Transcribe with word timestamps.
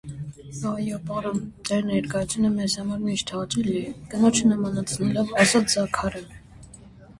-Այո, 0.69 0.95
պարոն, 1.09 1.35
ձեր 1.69 1.83
ներկայությունը 1.89 2.51
մեզ 2.55 2.77
համար 2.81 3.05
միշտ 3.11 3.35
հաճելի 3.37 3.77
է,- 3.83 3.93
կնոջը 4.15 4.51
նմանեցնելով 4.55 5.33
ասաց 5.45 5.79
Զաքարը: 5.79 6.27